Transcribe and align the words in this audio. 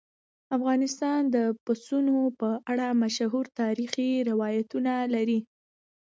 افغانستان 0.57 1.21
د 1.35 1.37
پسونو 1.65 2.17
په 2.39 2.49
اړه 2.71 2.87
مشهور 3.03 3.45
تاریخي 3.61 4.09
روایتونه 4.29 4.93
لري. 5.13 5.39